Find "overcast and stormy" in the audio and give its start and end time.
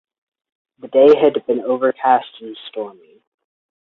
1.59-3.21